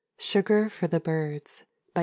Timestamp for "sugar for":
0.17-0.87